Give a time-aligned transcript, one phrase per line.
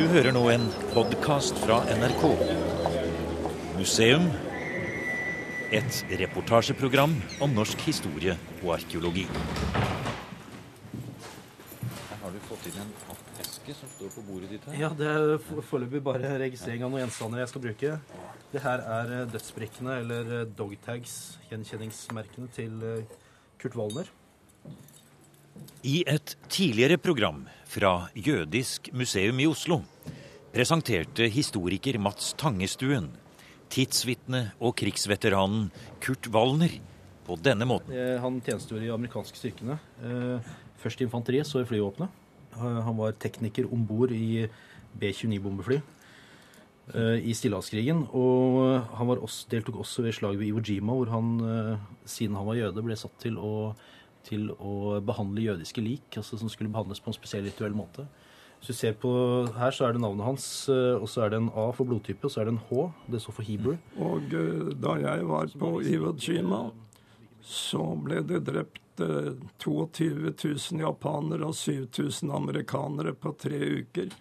[0.00, 0.62] Du hører nå en
[0.94, 2.22] podkast fra NRK.
[3.76, 4.22] Museum.
[5.76, 7.12] Et reportasjeprogram
[7.44, 8.32] om norsk historie
[8.62, 9.26] og arkeologi.
[12.06, 14.78] Her har du fått inn en pappeske som står på bordet ditt her.
[14.86, 17.92] Ja, det er for- foreløpig bare registrering av noen gjenstander jeg skal bruke.
[18.56, 21.18] Det her er eh, dødsbrikkene, eller eh, dogtags,
[21.52, 23.04] gjenkjenningsmerkene til eh,
[23.60, 24.08] Kurt Wallner.
[25.84, 29.80] I et tidligere program fra Jødisk museum i Oslo
[30.52, 33.10] presenterte historiker Mats Tangestuen
[33.70, 35.68] tidsvitnet og krigsveteranen
[36.02, 36.72] Kurt Wallner
[37.26, 37.94] på denne måten.
[37.94, 39.78] Eh, Han tjenestegjorde i amerikanske styrkene.
[40.02, 40.40] eh,
[40.82, 42.08] Først i infanteriet, så i flyvåpenet.
[42.56, 44.48] Eh, Han var tekniker om bord i
[44.98, 45.80] B-29-bombefly
[47.22, 48.08] i Stillehavskrigen.
[48.12, 52.56] Og han også, deltok også ved slaget ved Iwo Jima, hvor han, siden han var
[52.56, 53.76] jøde, ble satt til å,
[54.26, 58.06] til å behandle jødiske lik, altså som skulle behandles på en spesiell rituell måte.
[58.60, 59.10] Hvis du ser på
[59.56, 62.26] her, så er det navnet hans, eh, og så er det en A for blodtype,
[62.26, 62.90] og så er det en H.
[63.08, 63.78] Det står for Hebrew.
[63.96, 66.66] Og eh, da jeg var på Iwo Jima,
[67.40, 69.32] så ble det drept eh,
[69.64, 74.12] 22 000 japanere og 7000 amerikanere på tre uker.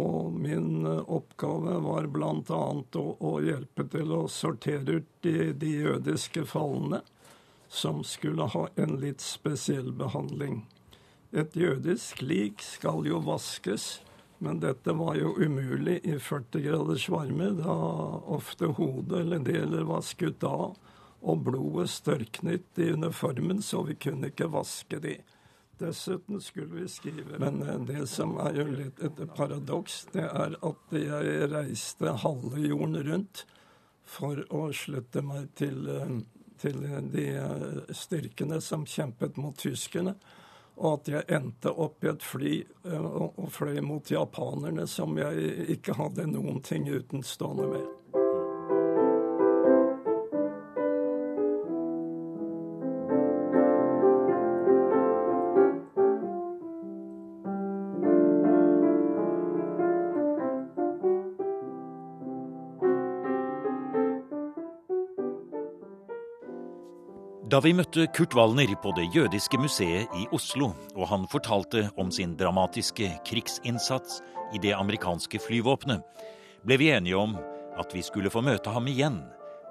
[0.00, 2.32] Og min eh, oppgave var bl.a.
[2.48, 7.02] Å, å hjelpe til å sortere ut de, de jødiske falne,
[7.68, 10.62] som skulle ha en litt spesiell behandling.
[11.30, 14.00] Et jødisk lik skal jo vaskes,
[14.38, 17.74] men dette var jo umulig i 40 graders varme, da
[18.38, 20.78] ofte hodet eller deler var skutt av,
[21.20, 25.18] og blodet størknet i uniformen, så vi kunne ikke vaske de.
[25.78, 30.56] Dessuten skulle vi skrive Men eh, det som er jo litt et paradoks, det er
[30.66, 33.44] at jeg reiste halve jorden rundt
[34.08, 36.16] for å slutte meg til, eh,
[36.60, 40.14] til de eh, styrkene som kjempet mot tyskerne.
[40.78, 45.68] Og at jeg endte opp i et fly eh, og fløy mot japanerne, som jeg
[45.78, 48.27] ikke hadde noen ting utenstående med.
[67.48, 72.10] Da vi møtte Kurt Wallner på Det jødiske museet i Oslo, og han fortalte om
[72.12, 74.18] sin dramatiske krigsinnsats
[74.52, 76.02] i det amerikanske flyvåpenet,
[76.68, 77.38] ble vi enige om
[77.80, 79.22] at vi skulle få møte ham igjen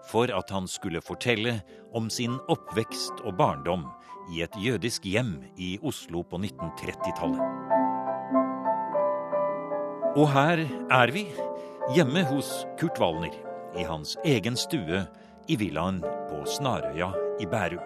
[0.10, 1.60] for at han skulle fortelle
[1.94, 3.86] om sin oppvekst og barndom
[4.34, 7.46] i et jødisk hjem i Oslo på 1930-tallet.
[10.18, 10.66] Og her
[10.98, 11.28] er vi,
[11.94, 13.38] hjemme hos Kurt Wallner,
[13.78, 15.06] i hans egen stue
[15.46, 17.84] i villaen på Snarøya i Bærum.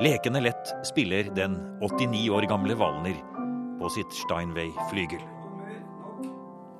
[0.00, 3.16] Lekende lett spiller den 89 år gamle Valner
[3.80, 5.22] på sitt Steinway-flygel.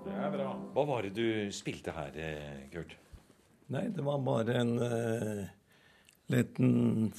[0.06, 0.50] Det er bra.
[0.72, 2.96] Hva var det du spilte her, eh, Kurt?
[3.72, 5.46] Nei, det var bare en uh,
[6.32, 7.12] liten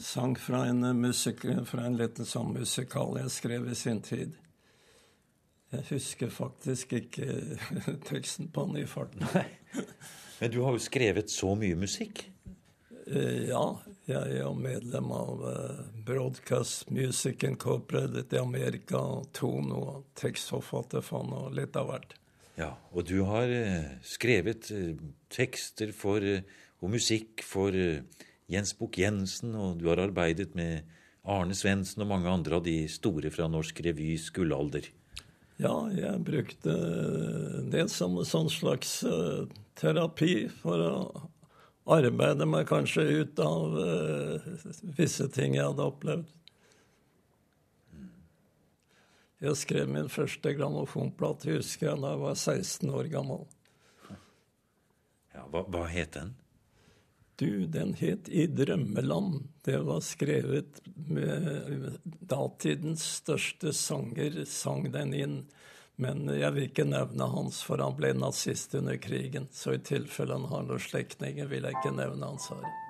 [0.00, 4.36] sang fra en, eh, musik fra en liten sangmusikal jeg skrev i sin tid.
[5.72, 7.58] Jeg husker faktisk ikke
[8.10, 9.26] teksten på den i farten.
[10.40, 12.24] Men du har jo skrevet så mye musikk.
[13.06, 13.64] Eh, ja,
[14.10, 19.00] jeg er medlem av eh, Broadcast Music Incorporated i Amerika,
[19.36, 22.16] Tono og tekstforfatterfond og litt av hvert.
[22.58, 24.98] Ja, og du har eh, skrevet eh,
[25.32, 26.24] tekster for,
[26.80, 27.76] og musikk for
[28.50, 30.86] Jens Bukk-Jensen, og du har arbeidet med
[31.24, 34.88] Arne Svendsen og mange andre av de store fra norsk revys gullalder.
[35.60, 36.72] Ja, jeg brukte
[37.70, 39.02] det som en sånn slags
[39.76, 40.96] terapi for å
[41.86, 44.50] arbeide meg kanskje ut av uh,
[44.98, 46.36] visse ting jeg hadde opplevd.
[49.40, 53.46] Jeg skrev min første grammofonplate, husker jeg, da jeg var 16 år gammel.
[55.32, 56.34] Ja, hva, hva het den?
[57.40, 59.46] Du, den het I drømmeland.
[59.64, 65.38] Det var skrevet med datidens største sanger, sang den inn.
[66.00, 69.50] Men jeg vil ikke nevne hans, for han ble nazist under krigen.
[69.52, 72.89] Så i tilfelle han har noen slektninger, vil jeg ikke nevne hans her.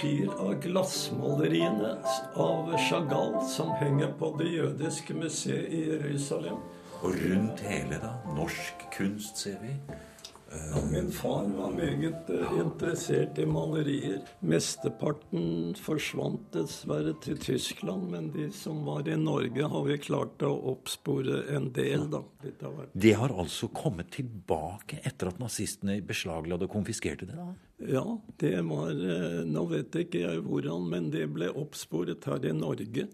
[0.00, 1.96] Kopier av glassmaleriene
[2.34, 6.56] av Chagall som henger på Det jødiske museet i Jerusalem.
[7.02, 8.14] Og rundt hele, da.
[8.36, 9.74] Norsk kunst, ser vi.
[10.50, 14.18] Ja, min far var meget uh, interessert i malerier.
[14.42, 20.50] Mesteparten forsvant dessverre til Tyskland, men de som var i Norge, har vi klart å
[20.72, 22.24] oppspore en del, da.
[22.92, 27.38] Det har altså kommet tilbake etter at nazistene beslagla og konfiskerte det?
[27.38, 27.46] da?
[27.86, 28.04] Ja,
[28.42, 33.06] det var uh, Nå vet ikke jeg hvordan, men det ble oppsporet her i Norge.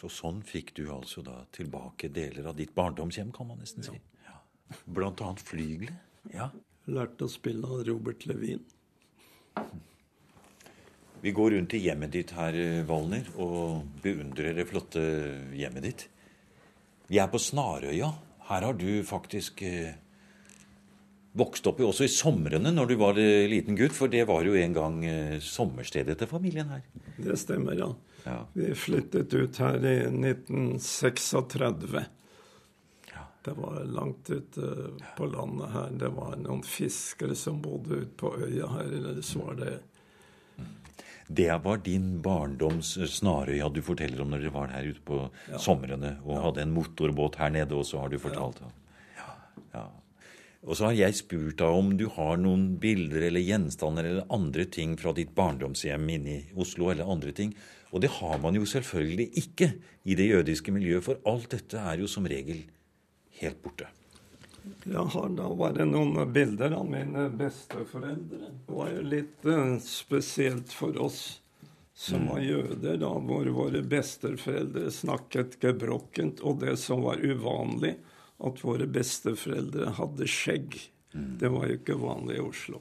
[0.00, 4.00] Så sånn fikk du altså da tilbake deler av ditt barndomshjem, kan man nesten si.
[4.24, 4.40] Ja.
[4.88, 6.06] Blant annet flygelet.
[6.32, 6.48] Ja.
[6.90, 8.62] Lærte å spille av Robert Levin.
[11.20, 12.56] Vi går rundt i hjemmet ditt her,
[12.88, 15.02] Valner, og beundrer det flotte
[15.56, 16.06] hjemmet ditt.
[17.10, 18.08] Vi er på Snarøya.
[18.50, 19.92] Her har du faktisk eh,
[21.38, 23.18] vokst opp også i somrene når du var
[23.50, 26.86] liten gutt, for det var jo en gang eh, sommerstedet til familien her.
[27.20, 27.90] Det stemmer, ja.
[28.24, 28.40] ja.
[28.56, 32.06] Vi flyttet ut her i 1936.
[33.44, 35.92] Det var langt ute på landet her.
[36.02, 38.90] Det var noen fiskere som bodde ute på øya her.
[38.98, 39.78] Eller så var det
[41.26, 45.58] Det var din barndoms Snarøya du forteller om når dere var her ute på ja.
[45.58, 46.42] somrene og ja.
[46.42, 48.60] hadde en motorbåt her nede også, har du fortalt.
[49.16, 49.28] Ja.
[49.72, 49.84] ja.
[50.66, 54.66] Og så har jeg spurt deg om du har noen bilder eller gjenstander eller andre
[54.68, 57.54] ting fra ditt barndomshjem inne i Oslo, eller andre ting.
[57.94, 59.70] Og det har man jo selvfølgelig ikke
[60.04, 62.66] i det jødiske miljøet, for alt dette er jo som regel
[63.40, 63.88] helt borte.
[64.84, 68.50] Jeg har da bare noen bilder av mine besteforeldre.
[68.66, 71.40] Det var jo litt uh, spesielt for oss
[72.00, 77.98] som var jøder, da, hvor våre besteforeldre snakket gebrokkent, og det som var uvanlig,
[78.40, 80.78] at våre besteforeldre hadde skjegg.
[81.12, 81.34] Mm.
[81.42, 82.80] Det var jo ikke vanlig i Oslo.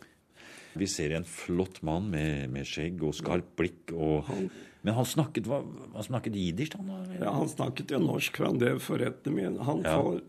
[0.73, 3.93] Vi ser en flott mann med, med skjegg og skarpt blikk.
[3.95, 4.49] Og, han,
[4.85, 5.63] men han snakket, hva,
[5.95, 6.75] han snakket jiddisch?
[6.77, 9.65] Han, ja, han snakket jo norsk, for han drev forretningen min.
[9.65, 9.97] Han ja.
[9.97, 10.21] for,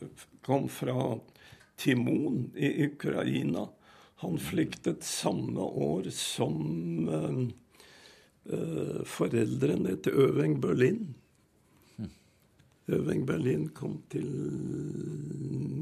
[0.46, 0.96] kom fra
[1.80, 3.68] Timon i Ukraina.
[4.24, 7.46] Han flyktet samme år som uh,
[9.08, 11.14] foreldrene til Øving Berlin.
[11.96, 12.10] Hm.
[12.98, 14.26] Øving Berlin kom til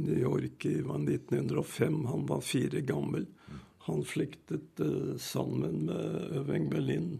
[0.04, 2.04] New York i 1905.
[2.12, 3.26] Han var fire gammel.
[3.88, 7.18] Han flyktet uh, sammen med Øving Berlin.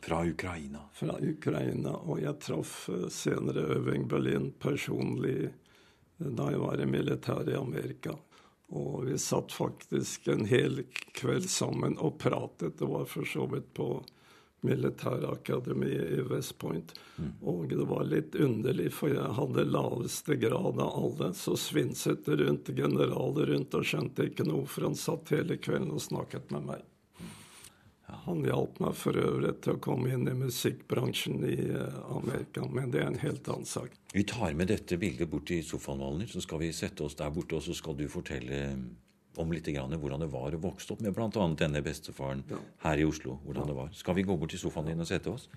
[0.00, 0.82] Fra Ukraina?
[0.92, 1.92] Fra Ukraina.
[2.02, 5.52] Og jeg traff uh, senere Øving Berlin personlig
[6.18, 8.16] uh, da jeg var i militæret i Amerika.
[8.74, 10.82] Og vi satt faktisk en hel
[11.14, 12.78] kveld sammen og pratet.
[12.78, 13.92] Det var for så vidt på
[14.66, 16.94] militærakademiet i West Point.
[17.16, 17.32] Mm.
[17.40, 21.32] Og det var litt underlig, for jeg hadde laveste grad av alle.
[21.34, 25.94] Så svinset det rundt generaler rundt og skjønte ikke noe, for han satt hele kvelden
[25.96, 26.86] og snakket med meg.
[28.26, 32.90] Han hjalp meg for øvrig til å komme inn i musikkbransjen i eh, Amerika, men
[32.92, 33.94] det er en helt annen sak.
[34.12, 37.30] Vi tar med dette bildet bort til sofaen, Valner, så skal vi sette oss der
[37.34, 38.60] borte, og så skal du fortelle
[39.40, 41.46] om litt grann, hvordan det var å vokse opp med bl.a.
[41.58, 42.58] denne bestefaren ja.
[42.86, 43.38] her i Oslo.
[43.44, 43.92] hvordan det var.
[43.96, 45.48] Skal vi gå bort til sofaen din og sette oss?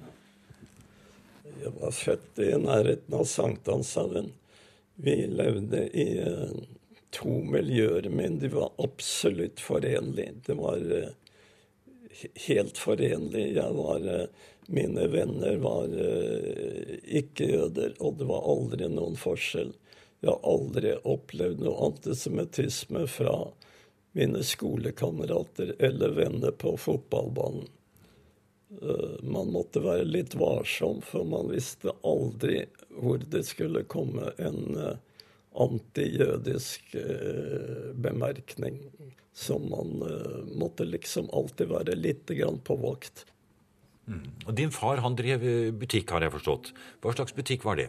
[1.62, 4.31] Jeg var født i nærheten av Sankthanshaugen.
[4.95, 6.53] Vi levde i uh,
[7.13, 10.33] to miljøer, men de var absolutt forenlige.
[10.45, 11.13] Det var uh,
[12.47, 13.53] helt forenlig.
[13.57, 19.74] Jeg var uh, Mine venner var ikke-jøder, og det var aldri noen forskjell.
[20.24, 23.33] Jeg har aldri opplevd noe antisemittisme fra
[24.13, 27.68] mine skolekamerater eller venner på fotballbanen.
[28.81, 32.63] Eh, man måtte være litt varsom, for man visste aldri
[32.94, 35.01] hvor det skulle komme en eh,
[35.54, 38.80] antijødisk eh, bemerkning.
[39.33, 39.97] Så man
[40.54, 42.30] måtte liksom alltid være litt
[42.64, 43.23] på vakt.
[44.06, 44.28] Mm.
[44.45, 45.42] Og Din far han drev
[45.73, 46.69] butikk, har jeg forstått.
[47.02, 47.87] Hva slags butikk var det?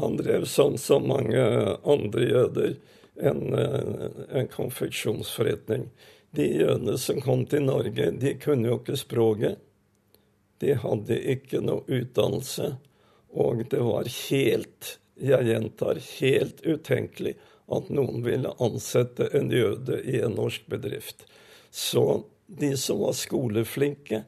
[0.00, 1.44] Han drev sånn som mange
[1.84, 2.78] andre jøder
[3.20, 5.88] en, eh, en konfeksjonsforretning.
[6.30, 9.58] De jødene som kom til Norge, de kunne jo ikke språket.
[10.58, 12.74] De hadde ikke noe utdannelse.
[13.34, 17.34] Og det var helt, jeg gjentar, helt utenkelig
[17.74, 21.24] at noen ville ansette en jøde i en norsk bedrift.
[21.70, 24.24] Så de som var skoleflinke,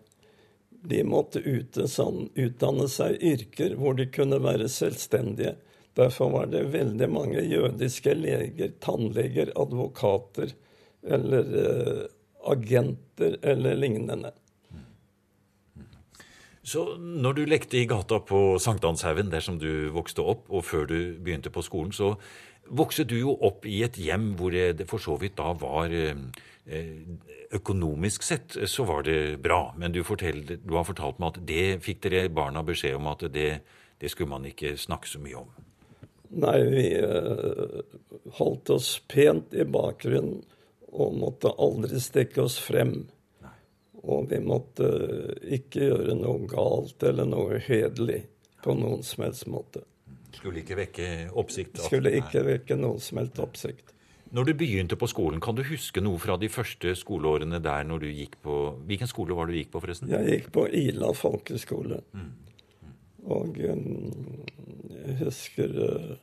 [0.87, 5.57] de måtte utdanne seg yrker hvor de kunne være selvstendige.
[5.97, 10.53] Derfor var det veldig mange jødiske leger, tannleger, advokater
[11.07, 12.03] eller eh,
[12.47, 14.33] agenter eller lignende.
[16.67, 20.89] Så når du lekte i gata på Sankthanshaugen, der som du vokste opp, og før
[20.91, 22.17] du begynte på skolen, så
[22.67, 26.19] vokste du jo opp i et hjem hvor det for så vidt da var eh,
[27.55, 32.01] Økonomisk sett så var det bra, men du, du har fortalt meg at det fikk
[32.09, 33.61] dere barna beskjed om at det,
[34.03, 35.53] det skulle man ikke snakke så mye om.
[36.31, 37.81] Nei, vi uh,
[38.39, 40.43] holdt oss pent i bakgrunnen
[40.97, 43.05] og måtte aldri stikke oss frem.
[44.07, 44.89] Og vi måtte
[45.57, 48.23] ikke gjøre noe galt eller noe hederlig
[48.63, 49.83] på noen som helst måte.
[50.37, 51.81] Skulle ikke vekke oppsikt?
[51.85, 53.93] Skulle ikke vekke noen som helst oppsikt.
[54.37, 58.03] Når du begynte på skolen, kan du huske noe fra de første skoleårene der når
[58.03, 58.57] du gikk på
[58.89, 60.11] Hvilken skole var det du gikk på, forresten?
[60.11, 62.01] Jeg gikk på Ila folkeskole.
[62.17, 62.33] Mm.
[63.27, 64.45] Og um,
[64.93, 66.15] jeg husker uh,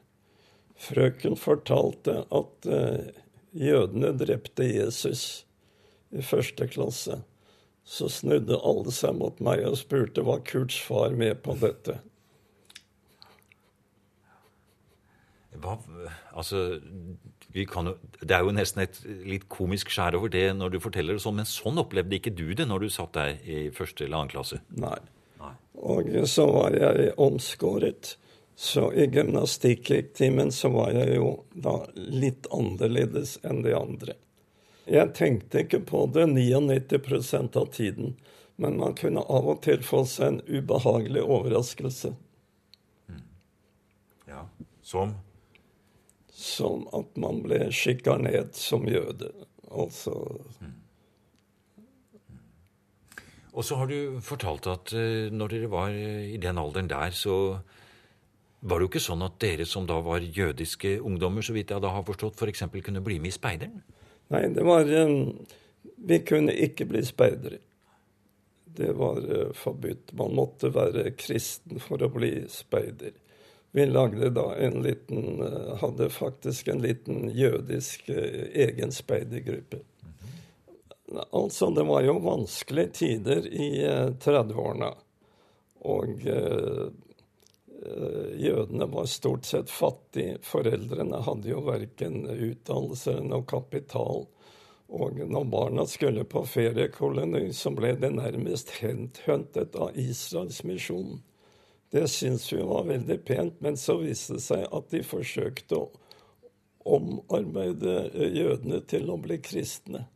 [0.79, 3.11] frøken fortalte at uh,
[3.53, 5.43] jødene drepte Jesus
[6.13, 7.19] i første klasse.
[7.83, 11.99] Så snudde alle seg mot meg og spurte var Kurts far med på dette.
[15.63, 15.75] Hva,
[16.33, 16.79] altså,
[17.69, 17.91] kan,
[18.23, 21.37] det er jo nesten et litt komisk skjær over det når du forteller det sånn,
[21.41, 24.63] men sånn opplevde ikke du det når du satt der i første eller annen klasse?
[24.73, 24.97] Nei.
[25.73, 28.17] Og så var jeg omskåret.
[28.55, 34.13] Så i gymnastikktimen så var jeg jo da litt annerledes enn de andre.
[34.85, 38.15] Jeg tenkte ikke på det 99% av tiden,
[38.55, 42.13] men man kunne av og til få seg en ubehagelig overraskelse.
[43.09, 43.23] Mm.
[44.29, 44.45] Ja,
[44.81, 45.15] som?
[46.33, 49.31] som at man ble skikka ned som jøde.
[49.71, 50.13] Altså
[50.59, 50.73] mm.
[53.53, 57.59] Og så har du fortalt at uh, når dere var i den alderen der, så
[58.63, 61.83] var det jo ikke sånn at dere som da var jødiske ungdommer, så vidt jeg
[61.83, 62.65] da har forstått, f.eks.
[62.65, 63.83] For kunne bli med i speideren?
[64.33, 65.35] Nei, det var um,
[66.07, 67.59] Vi kunne ikke bli speidere.
[68.73, 69.19] Det var
[69.53, 70.15] forbudt.
[70.17, 73.13] Man måtte være kristen for å bli speider.
[73.75, 79.79] Vi lagde da en liten eh, Hadde faktisk en liten jødisk eh, egen speidergruppe.
[81.29, 83.69] Altså, det var jo vanskelige tider i
[84.23, 84.91] 30-årene.
[84.93, 84.99] Eh,
[85.83, 86.21] og
[88.39, 90.37] jødene var stort sett fattige.
[90.47, 94.23] Foreldrene hadde jo verken utdannelse eller noe kapital.
[94.93, 101.19] Og når barna skulle på feriekoloni, så ble det nærmest hentet av Israels misjon.
[101.93, 105.89] Det syntes vi var veldig pent, men så viste det seg at de forsøkte å
[106.85, 110.07] omarbeide jødene til å bli kristne.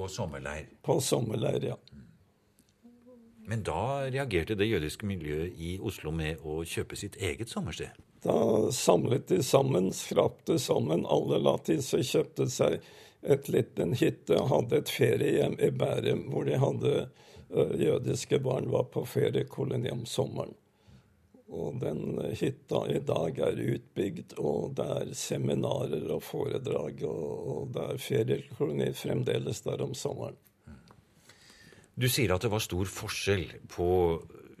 [0.00, 0.68] På sommerleir?
[0.82, 1.76] På sommerleir, ja.
[3.50, 7.96] Men da reagerte det jødiske miljøet i Oslo med å kjøpe sitt eget sommersted?
[8.24, 8.34] Da
[8.74, 12.78] samlet de sammen, skrapte sammen, alle la til seg, kjøpte seg
[13.20, 16.94] et liten hytte, hadde et feriehjem i Bærum hvor de hadde
[17.56, 20.54] Eh, jødiske barn var på feriekoloni om sommeren.
[21.50, 27.86] Og den hytta i dag er utbygd, og det er seminarer og foredrag, og det
[27.94, 30.38] er feriekoloni fremdeles der om sommeren.
[32.00, 33.88] Du sier at det var stor forskjell på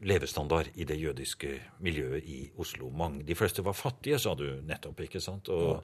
[0.06, 2.88] levestandard i det jødiske miljøet i Oslo.
[2.90, 5.00] Mange, de fleste var fattige, sa du nettopp.
[5.04, 5.48] ikke sant?
[5.52, 5.80] Og, ja.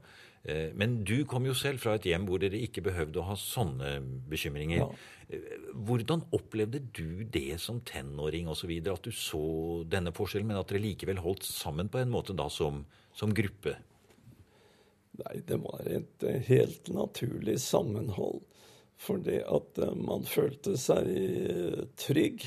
[0.46, 3.36] Eh, men du kom jo selv fra et hjem hvor dere ikke behøvde å ha
[3.40, 3.96] sånne
[4.30, 4.84] bekymringer.
[4.84, 4.88] Ja.
[5.28, 5.56] Eh,
[5.88, 9.42] hvordan opplevde du det som tenåring osv., at du så
[9.90, 12.84] denne forskjellen, men at dere likevel holdt sammen på en måte da som,
[13.16, 13.74] som gruppe?
[15.16, 18.44] Nei, det var et eh, helt naturlig sammenhold.
[18.96, 21.10] Fordi at man følte seg
[22.00, 22.46] trygg.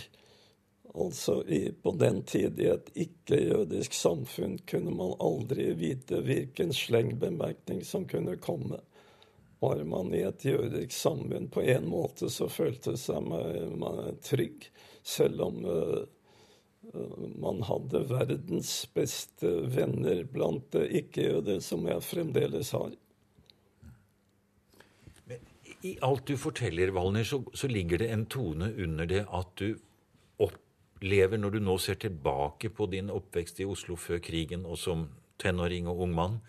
[0.99, 1.43] Altså
[1.81, 8.35] På den tid i et ikke-jødisk samfunn kunne man aldri vite hvilken slengbemerkning som kunne
[8.43, 8.81] komme.
[9.59, 14.67] Var man i et jødisk samfunn på en måte, så følte seg man trygg,
[15.03, 16.03] selv om uh,
[17.39, 22.95] man hadde verdens beste venner blant ikke-jøder, som jeg fremdeles har.
[25.29, 25.43] Men
[25.83, 29.75] I alt du forteller, Valner, så, så ligger det en tone under det at du
[31.05, 35.07] lever når du nå ser tilbake på din oppvekst i Oslo før krigen og som
[35.39, 36.39] tenåring og ung mann,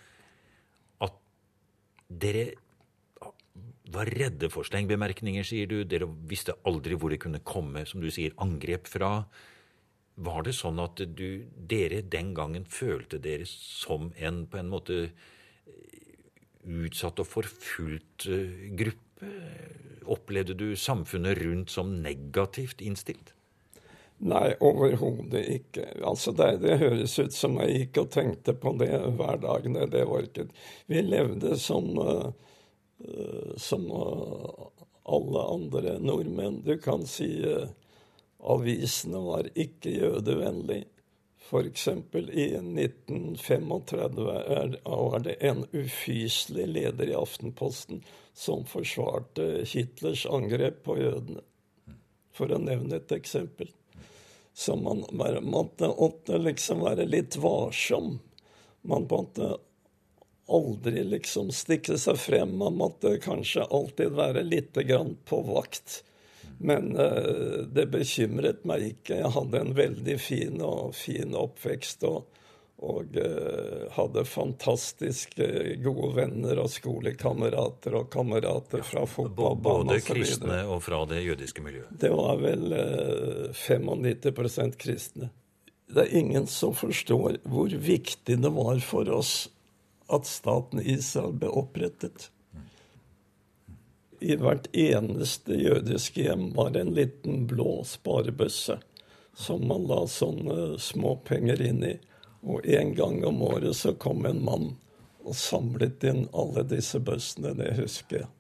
[1.03, 1.15] at
[2.11, 2.51] dere
[3.91, 5.83] var redde for slengbemerkninger, sier du.
[5.89, 9.25] Dere visste aldri hvor det kunne komme, som du sier, angrep fra.
[10.21, 15.01] Var det sånn at du, dere den gangen følte dere som en på en måte
[16.61, 19.35] utsatt og forfulgt eh, gruppe?
[20.11, 23.35] Opplevde du samfunnet rundt som negativt innstilt?
[24.21, 25.87] Nei, overhodet ikke.
[26.05, 29.65] Altså det, det, høres ut som jeg gikk og tenkte på det hver dag.
[29.65, 30.29] Det, det var
[30.93, 34.69] Vi levde som, uh, som uh,
[35.09, 36.61] alle andre nordmenn.
[36.67, 37.73] Du kan si uh,
[38.45, 40.85] avisene var ikke jødevennlige.
[41.51, 41.89] F.eks.
[41.89, 44.21] i 1935
[44.85, 48.05] var det en ufyselig leder i Aftenposten
[48.37, 51.43] som forsvarte Hitlers angrep på jødene.
[52.37, 53.73] For å nevne et eksempel.
[54.55, 55.05] Så man
[55.43, 58.19] måtte, åtte liksom være litt varsom.
[58.83, 59.57] Man måtte
[60.51, 62.57] aldri liksom stikke seg frem.
[62.59, 64.79] Man måtte kanskje alltid være litt
[65.25, 66.03] på vakt.
[66.59, 69.21] Men uh, det bekymret meg ikke.
[69.23, 72.05] Jeg hadde en veldig fin og fin oppvekst.
[72.05, 72.27] og
[72.81, 75.37] og uh, hadde fantastisk
[75.85, 81.93] gode venner og skolekamerater og kamerater fra fotballbanen Både kristne og fra det jødiske miljøet?
[81.93, 85.31] Det var vel uh, 95% kristne.
[85.91, 89.49] Det er ingen som forstår hvor viktig det var for oss
[90.11, 92.31] at staten Israel ble opprettet.
[94.21, 98.77] I hvert eneste jødiske hjem var det en liten blå sparebøsse
[99.41, 101.95] som man la sånne småpenger inn i.
[102.43, 104.71] Og en gang om året så kom en mann
[105.21, 107.53] og samlet inn alle disse bøssene.
[107.59, 108.31] Det husker jeg.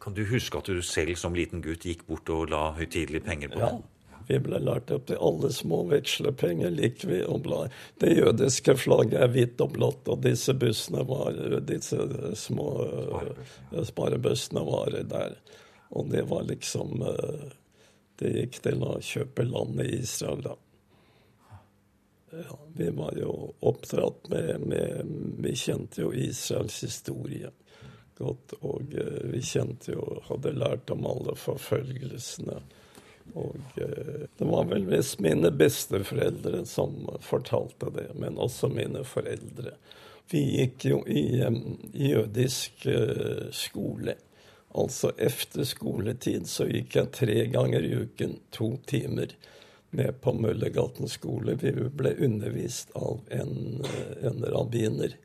[0.00, 3.52] Kan du huske at du selv som liten gutt gikk bort og la høytidelige penger
[3.52, 3.70] på ja.
[3.74, 3.84] den?
[4.26, 7.66] Vi ble lært opp til alle små vekslepenger liker vi å bla.
[8.02, 11.36] Det jødiske flagget er hvitt og blått, og disse bussene var,
[11.68, 12.70] disse små
[13.86, 15.36] sparebøssene var der.
[15.94, 17.46] Og det var liksom eh,
[18.18, 20.54] Det gikk til å kjøpe land i Israel, da.
[22.30, 25.06] Ja, vi var jo oppdratt med, med,
[25.38, 27.50] Vi kjente jo Israels historie
[28.18, 28.56] godt.
[28.60, 32.58] Og eh, vi kjente jo Hadde lært om alle forfølgelsene.
[33.36, 39.76] Og eh, det var vel visst mine besteforeldre som fortalte det, men også mine foreldre.
[40.30, 41.60] Vi gikk jo i eh,
[42.10, 42.88] jødisk
[43.54, 44.16] skole.
[44.76, 49.30] Altså efter skoletid så gikk jeg tre ganger i uken, to timer
[49.90, 51.56] med på Møllergaten skole.
[51.60, 53.84] Vi ble undervist av en,
[54.22, 55.16] en rabbiner.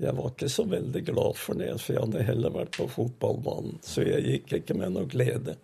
[0.00, 3.78] Jeg var ikke så veldig glad for det, for jeg hadde heller vært på fotballbanen.
[3.84, 5.58] Så jeg gikk ikke med noe glede.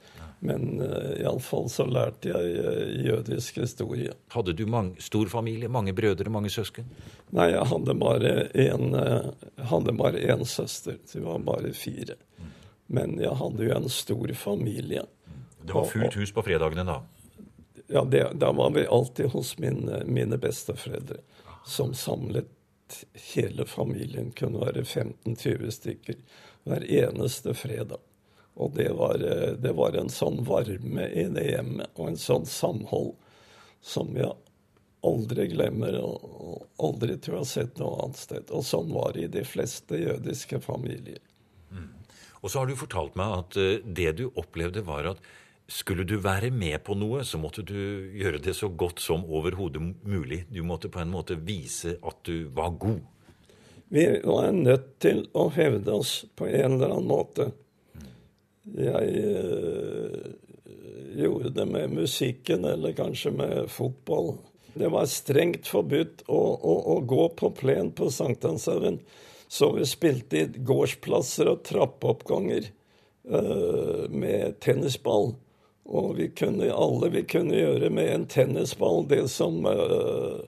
[0.44, 4.12] Men uh, iallfall så lærte jeg uh, jødisk historie.
[4.34, 5.70] Hadde du mange, stor familie?
[5.72, 6.84] Mange brødre, mange søsken?
[7.32, 11.00] Nei, jeg hadde bare én uh, søster.
[11.00, 12.20] Det var bare fire.
[12.36, 12.52] Mm.
[12.86, 15.06] Men jeg hadde jo en stor familie.
[15.64, 17.00] Det var fullt hus på fredagene da?
[17.86, 21.20] Ja, det, da var vi alltid hos min, mine besteforeldre,
[21.66, 22.50] som samlet
[23.34, 24.32] hele familien.
[24.34, 26.18] Kunne være 15-20 stykker
[26.66, 28.02] hver eneste fredag.
[28.56, 29.20] Og det var,
[29.58, 33.12] det var, en sånn varme i det hjemmet, og en sånn samhold
[33.84, 34.32] som jeg
[35.06, 38.50] aldri glemmer, og aldri tror jeg har sett noe annet sted.
[38.50, 41.20] Og sånn var det i de fleste jødiske familier.
[41.68, 41.92] Mm.
[42.40, 45.20] Og så har du fortalt meg at eh, det du opplevde, var at
[45.68, 47.76] skulle du være med på noe, så måtte du
[48.14, 50.44] gjøre det så godt som overhodet mulig.
[50.50, 53.02] Du måtte på en måte vise at du var god.
[53.88, 57.50] Vi var nødt til å hevde oss på en eller annen måte.
[58.66, 60.24] Jeg øh,
[61.20, 64.34] gjorde det med musikken, eller kanskje med fotball.
[64.74, 68.98] Det var strengt forbudt å, å, å gå på plen på Sankthanshaugen.
[69.48, 72.66] Så vi spilte i gårdsplasser og trappeoppganger
[73.30, 75.36] øh, med tennisball.
[75.86, 80.40] Og vi kunne alle vi kunne gjøre med en tennisball det som uh,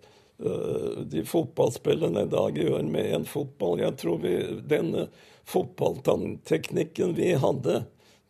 [0.42, 3.79] uh, de fotballspillerne i dag gjør med en fotball.
[3.85, 4.35] Jeg tror vi,
[4.66, 5.07] den
[5.46, 7.85] fotballteknikken vi hadde,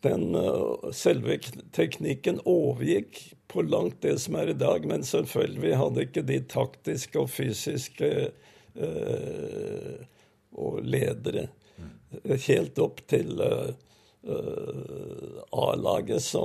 [0.05, 1.39] den uh, selve
[1.73, 4.85] teknikken overgikk på langt det som er i dag.
[4.85, 8.13] Men selvfølgelig vi hadde ikke de taktiske og fysiske
[10.55, 11.49] og ledere.
[12.45, 13.41] Helt opp til
[15.53, 16.43] A-laget så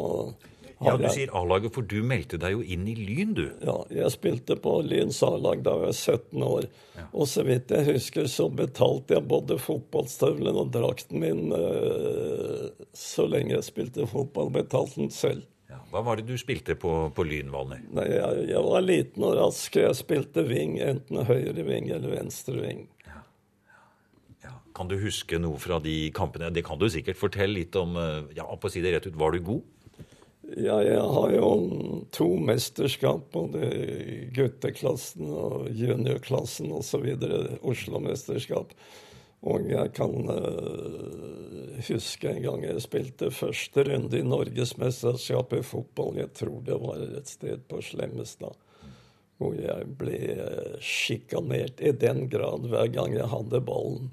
[0.83, 3.45] ja, Du sier A-laget, for du meldte deg jo inn i Lyn, du.
[3.63, 6.67] Ja, jeg spilte på Lyns A-lag da jeg var 17 år.
[6.97, 7.05] Ja.
[7.13, 13.27] Og så vidt jeg husker, så betalte jeg både fotballstøvelen og drakten min uh, så
[13.29, 14.51] lenge jeg spilte fotball.
[14.53, 15.45] Betalte den selv.
[15.71, 15.79] Ja.
[15.93, 17.83] Hva var det du spilte på, på Lyn, Valner?
[17.95, 19.79] Nei, jeg, jeg, var liten og rask.
[19.79, 22.87] Jeg spilte ving, enten høyre ving eller venstre wing.
[24.73, 26.49] Kan du huske noe fra de kampene?
[26.53, 27.19] Det kan du sikkert.
[27.19, 29.69] fortelle litt om eh, ja, på å si det rett ut, Var du god?
[30.57, 31.47] Ja, jeg har jo
[32.13, 33.69] to mesterskap, både
[34.35, 37.07] gutteklassen og juniorklassen osv.
[37.63, 38.73] Oslo-mesterskap.
[39.43, 46.19] Og jeg kan uh, huske en gang jeg spilte første runde i Norgesmesterskapet i fotball.
[46.21, 48.59] Jeg tror det var et sted på Slemmestad.
[49.39, 54.11] Hvor jeg ble uh, sjikanert i den grad hver gang jeg hadde ballen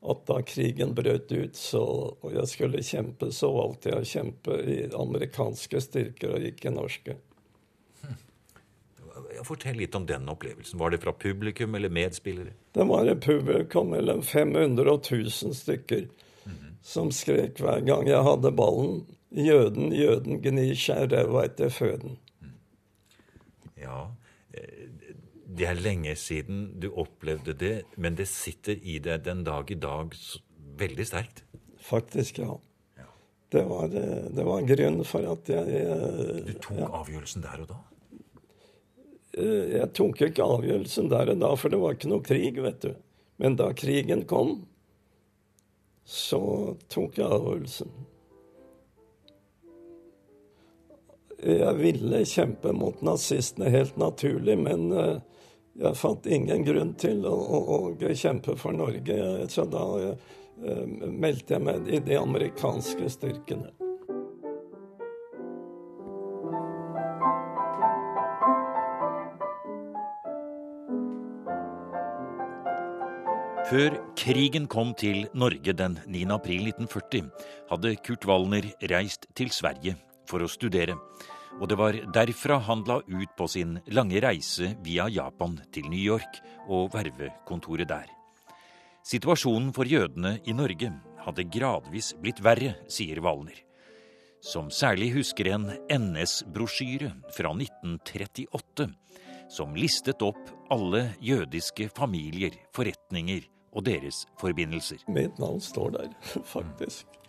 [0.00, 1.82] at da krigen brøt ut så,
[2.20, 7.18] og jeg skulle kjempe, så valgte jeg å kjempe i amerikanske styrker og ikke norske.
[9.44, 10.78] Fortell litt om den opplevelsen.
[10.80, 12.52] Var det fra publikum eller medspillere?
[12.72, 16.74] Det var et publikum mellom 500 og 1000 stykker mm -hmm.
[16.82, 19.06] som skrek hver gang jeg hadde ballen.
[19.30, 22.18] Jøden, jøden, gni seg ræva etter føden.
[23.76, 24.19] Ja, eh,
[25.50, 29.78] Det er lenge siden du opplevde det, men det sitter i deg den dag i
[29.78, 30.14] dag
[30.78, 31.42] veldig sterkt?
[31.82, 32.54] Faktisk, ja.
[33.50, 36.90] Det var, eh, det var grunn for at jeg jeg Du tok ja.
[37.00, 37.78] avgjørelsen der og da?
[39.34, 42.84] Eh, jeg tok ikke avgjørelsen der og da, for det var ikke noe krig, vet
[42.84, 42.94] du.
[43.42, 44.68] Men da krigen kom,
[46.06, 47.90] så tok jeg avgjørelsen.
[51.40, 54.92] Jeg ville kjempe mot nazistene, helt naturlig, men
[55.80, 59.16] jeg fant ingen grunn til å, å, å kjempe for Norge.
[59.48, 59.86] Så da
[60.60, 63.70] Eh, meldte jeg meg i de amerikanske styrkene.
[73.70, 76.26] Før krigen kom til Norge den 9.
[76.34, 77.30] april 1940,
[77.70, 79.94] hadde Kurt Wallner reist til Sverige
[80.28, 80.98] for å studere.
[81.58, 86.00] Og det var derfra han la ut på sin lange reise via Japan til New
[86.00, 88.06] York og vervekontoret der.
[89.02, 90.92] Situasjonen for jødene i Norge
[91.24, 93.66] hadde gradvis blitt verre, sier Walner.
[94.40, 98.86] som særlig husker en NS-brosjyre fra 1938
[99.50, 105.02] som listet opp alle jødiske familier, forretninger og deres forbindelser.
[105.10, 106.12] Mitt navn står der,
[106.54, 107.19] faktisk.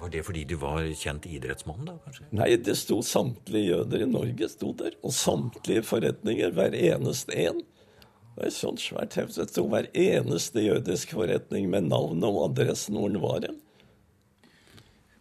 [0.00, 1.96] Var det fordi du var kjent idrettsmann, da?
[2.04, 2.28] kanskje?
[2.36, 4.96] Nei, det sto samtlige jøder i Norge sto der.
[5.04, 7.60] Og samtlige forretninger, hver eneste en.
[7.60, 9.36] Det var et sånt svært heft.
[9.36, 13.60] Det sto hver eneste jødisk forretning med navn og adressen hvor den var hen.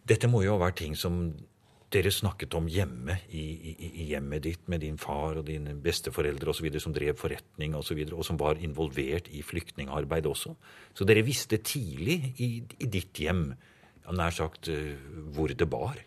[0.10, 1.28] Dette må jo ha vært ting som
[1.94, 6.54] dere snakket om hjemme, i, i, i hjemmet ditt, med din far og dine besteforeldre
[6.54, 10.54] osv., som drev forretning osv., og, så videre, og som var involvert i flyktningarbeid også.
[10.94, 13.50] Så dere visste tidlig i, i ditt hjem,
[14.18, 14.96] nær sagt, eh,
[15.36, 16.00] hvor det bar.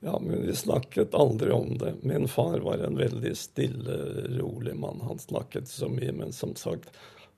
[0.00, 1.94] Ja, men vi snakket aldri om det.
[2.02, 3.96] Min far var en veldig stille,
[4.38, 5.00] rolig mann.
[5.08, 6.90] Han snakket så mye, men som sagt,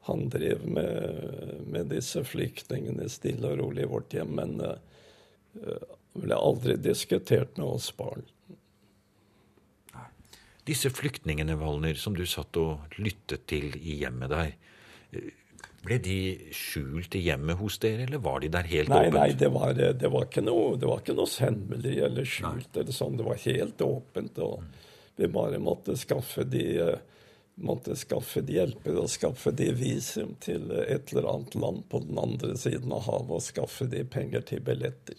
[0.09, 4.35] han drev med, med disse flyktningene stille og rolig i vårt hjem.
[4.41, 4.77] Men uh,
[6.17, 8.25] ble aldri diskutert med oss barn.
[10.69, 14.51] Disse flyktningene, Valner, som du satt og lyttet til i hjemmet der.
[15.85, 16.19] Ble de
[16.55, 19.19] skjult i hjemmet hos dere, eller var de der helt nei, åpent?
[19.21, 22.73] Nei, det var, det var, ikke noe, det var ikke noe hemmelig eller skjult.
[22.75, 23.19] eller sånn.
[23.21, 24.43] Det var helt åpent.
[24.43, 24.65] og
[25.17, 26.67] Vi bare måtte skaffe de
[27.59, 32.19] måtte skaffe de hjelper og skaffe de visum til et eller annet land på den
[32.21, 35.19] andre siden av havet og skaffe de penger til billetter.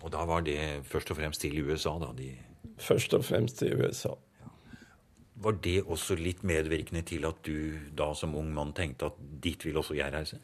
[0.00, 2.12] Og da var det først og fremst til USA, da?
[2.16, 2.30] De...
[2.80, 4.14] Først og fremst til USA.
[5.38, 9.62] Var det også litt medvirkende til at du da som ung mann tenkte at dit
[9.66, 10.40] vil også jeg reise?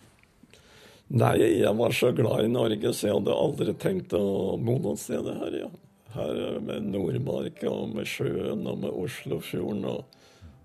[1.15, 5.01] Nei, jeg var så glad i Norge, så jeg hadde aldri tenkt å bo noen
[5.01, 5.59] sted her.
[5.65, 5.73] ja.
[6.15, 10.05] Her med Nordmarka og med sjøen og med Oslofjorden og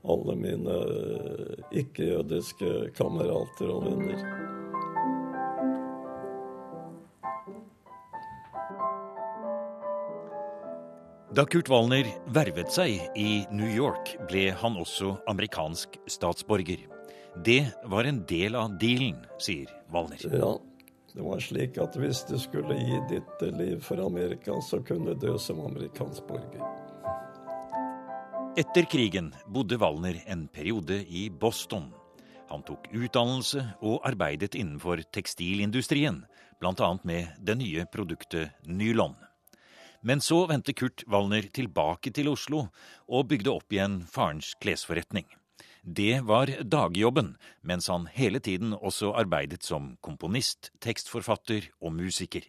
[0.05, 0.77] alle mine
[1.81, 4.58] ikke-jødiske kamerater og venner.
[11.39, 12.03] Da Kurt Wallner
[12.35, 16.81] vervet seg i New York, ble han også amerikansk statsborger.
[17.45, 20.19] Det var en del av dealen, sier Wallner.
[20.35, 20.49] Ja,
[21.13, 25.23] det var slik at hvis du skulle gi ditt liv for Amerika, så kunne du
[25.29, 26.59] dø som amerikansk borger.
[28.59, 31.87] Etter krigen bodde Wallner en periode i Boston.
[32.51, 36.25] Han tok utdannelse og arbeidet innenfor tekstilindustrien,
[36.59, 36.93] bl.a.
[37.07, 39.15] med det nye produktet nylon.
[40.01, 42.67] Men så vendte Kurt Wallner tilbake til Oslo
[43.07, 45.25] og bygde opp igjen farens klesforretning.
[45.83, 52.43] Det var dagjobben, mens han hele tiden også arbeidet som komponist, tekstforfatter og musiker.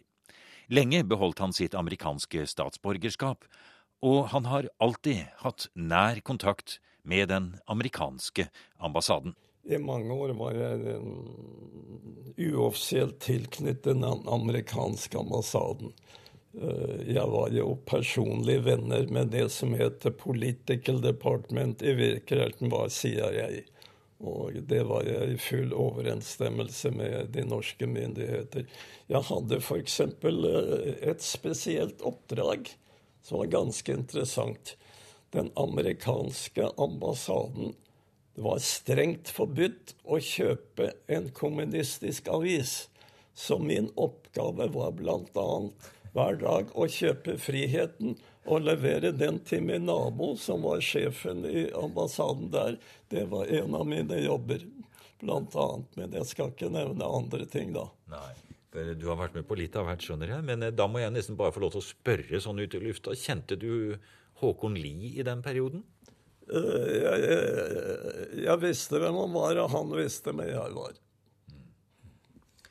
[0.71, 3.43] Lenge beholdt han sitt amerikanske statsborgerskap,
[4.01, 8.47] og han har alltid hatt nær kontakt med den amerikanske
[8.79, 9.35] ambassaden.
[9.63, 11.01] I mange år var jeg
[12.51, 15.91] uoffisielt tilknyttet den amerikanske ambassaden.
[16.53, 21.81] Eh, jeg var jo personlig venner med det som heter Political Department.
[21.81, 23.47] I virkeligheten var CIA.
[24.21, 28.67] Og det var jeg i full overensstemmelse med de norske myndigheter.
[29.09, 29.99] Jeg hadde f.eks.
[30.01, 32.69] Eh, et spesielt oppdrag
[33.23, 34.75] som var ganske interessant.
[35.31, 37.75] Den amerikanske ambassaden
[38.35, 42.87] Det var strengt forbudt å kjøpe en kommunistisk avis.
[43.35, 45.49] Så min oppgave var bl.a
[46.15, 48.17] hver dag å kjøpe friheten
[48.49, 52.77] og levere den til min nabo, som var sjefen i ambassaden der.
[53.11, 54.65] Det var en av mine jobber,
[55.21, 55.91] blant annet.
[55.99, 57.85] Men jeg skal ikke nevne andre ting, da.
[58.11, 58.31] Nei.
[58.71, 60.47] Du har vært med på litt av hvert, skjønner jeg.
[60.47, 62.79] Men eh, da må jeg nesten bare få lov til å spørre sånn ut i
[62.79, 63.15] lufta.
[63.19, 63.97] Kjente du
[64.41, 65.83] Håkon Lie i den perioden?
[66.47, 70.95] Eh, jeg, jeg, jeg, visste hvem han var, og han visste hvem jeg var.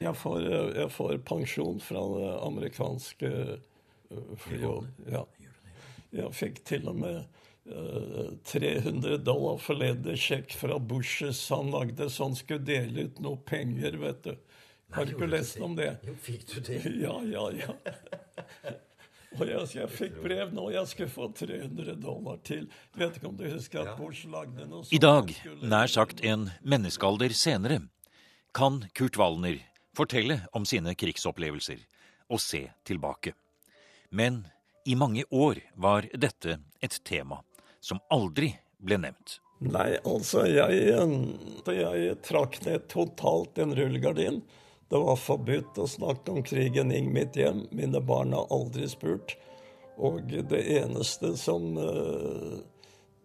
[0.00, 0.44] Jeg får,
[0.78, 4.88] jeg får pensjon fra det amerikanske eh, flyet.
[5.12, 5.26] Ja.
[6.10, 7.18] Jeg fikk til og med
[7.70, 11.42] uh, 300 dollar forledersjekk fra Bushes.
[11.52, 14.32] Han lagde så han skulle dele ut noe penger, vet du.
[14.90, 15.92] Har du ikke lest om det?
[16.08, 16.80] Jo, fikk du det?
[17.04, 17.76] Ja, ja, ja.
[19.38, 20.64] Og jeg, jeg, fikk brev nå.
[20.74, 22.64] Jeg skulle få 300 dollar til.
[22.98, 24.96] Vet ikke om du husker at Bush lagde noe sånt?
[24.96, 25.30] I dag,
[25.62, 27.84] nær sagt en menneskealder senere,
[28.56, 29.60] kan Kurt Wallner
[29.96, 31.82] fortelle om sine krigsopplevelser
[32.30, 33.34] og se tilbake.
[34.10, 34.44] Men
[34.86, 37.42] i mange år var dette et tema
[37.80, 39.38] som aldri ble nevnt.
[39.60, 44.40] Nei, altså, jeg, jeg trakk ned totalt en rullegardin.
[44.90, 47.66] Det var forbudt å snakke om krigen i mitt hjem.
[47.76, 49.36] Mine barn har aldri spurt.
[50.00, 52.56] Og det eneste som eh,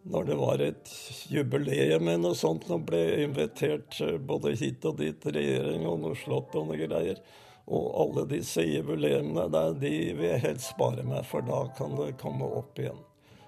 [0.05, 0.91] Når det var et
[1.33, 6.17] jubileum eller noe sånt, når ble invitert eh, både hit og dit, regjering og noe
[6.19, 7.21] slott og noe greier.
[7.65, 12.11] Og alle disse jubileene der, de vil jeg helst spare meg, for da kan det
[12.21, 13.01] komme opp igjen.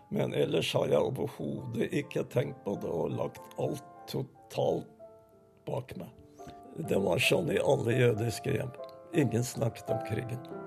[0.09, 4.89] Men ellers har jeg overhodet ikke tenkt på det og lagt alt totalt
[5.67, 6.09] bak meg.
[6.89, 8.73] Det var sånn i alle jødiske hjem.
[9.13, 10.66] Ingen snakket om krigen.